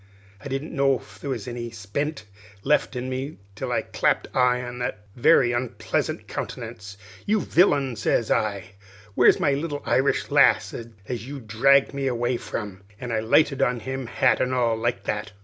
I 0.43 0.47
didn't 0.47 0.75
know 0.75 0.97
if 0.97 1.19
there 1.19 1.29
was 1.29 1.47
any 1.47 1.69
spent 1.69 2.25
left 2.63 2.95
in 2.95 3.07
me, 3.07 3.37
till 3.53 3.71
I 3.71 3.83
clapped 3.83 4.35
eye 4.35 4.59
on 4.63 4.79
his 4.79 4.93
very 5.15 5.53
onpleasant 5.53 6.27
countenance. 6.27 6.97
'You 7.27 7.39
villain!' 7.39 7.95
sez 7.95 8.31
I, 8.31 8.71
'where's 9.13 9.39
my 9.39 9.51
little 9.51 9.83
Irish 9.85 10.31
lass 10.31 10.73
as 10.73 11.27
you 11.27 11.39
dragged 11.39 11.93
me 11.93 12.07
away 12.07 12.37
from?' 12.37 12.81
an' 12.99 13.11
I 13.11 13.19
lighted 13.19 13.61
on 13.61 13.81
him, 13.81 14.07
hat 14.07 14.41
and 14.41 14.55
all, 14.55 14.75
like 14.75 15.03
that!" 15.03 15.33